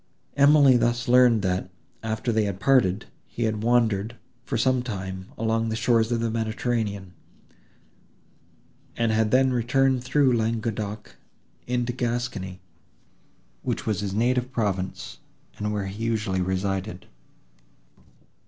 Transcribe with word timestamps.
Emily 0.35 0.77
thus 0.77 1.07
learned 1.07 1.43
that, 1.43 1.69
after 2.01 2.31
they 2.31 2.45
had 2.45 2.59
parted, 2.59 3.05
he 3.27 3.43
had 3.43 3.61
wandered, 3.61 4.15
for 4.43 4.57
some 4.57 4.81
time, 4.81 5.27
along 5.37 5.69
the 5.69 5.75
shores 5.75 6.11
of 6.11 6.21
the 6.21 6.31
Mediterranean, 6.31 7.13
and 8.97 9.11
had 9.11 9.29
then 9.29 9.53
returned 9.53 10.03
through 10.03 10.35
Languedoc 10.35 11.17
into 11.67 11.93
Gascony, 11.93 12.61
which 13.61 13.85
was 13.85 13.99
his 13.99 14.15
native 14.15 14.51
province, 14.51 15.19
and 15.59 15.71
where 15.71 15.85
he 15.85 16.03
usually 16.03 16.41
resided. 16.41 17.05